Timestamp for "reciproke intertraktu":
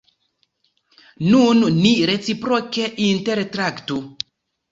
2.11-3.99